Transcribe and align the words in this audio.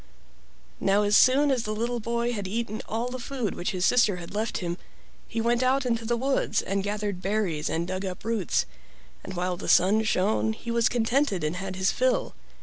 Now 0.79 1.03
as 1.03 1.15
soon 1.15 1.51
as 1.51 1.61
the 1.61 1.75
little 1.75 1.99
boy 1.99 2.33
had 2.33 2.47
eaten 2.47 2.81
all 2.89 3.09
the 3.09 3.19
food 3.19 3.53
which 3.53 3.69
his 3.69 3.85
sister 3.85 4.15
had 4.15 4.33
left 4.33 4.57
him, 4.57 4.79
he 5.27 5.39
went 5.39 5.61
out 5.61 5.85
into 5.85 6.05
the 6.05 6.17
woods 6.17 6.59
and 6.63 6.81
gathered 6.83 7.21
berries 7.21 7.69
and 7.69 7.87
dug 7.87 8.03
up 8.03 8.25
roots, 8.25 8.65
and 9.23 9.35
while 9.35 9.57
the 9.57 9.69
sun 9.69 10.01
shone 10.01 10.53
he 10.53 10.71
was 10.71 10.89
contented 10.89 11.43
and 11.43 11.57
had 11.57 11.75
his 11.75 11.91
fill. 11.91 12.33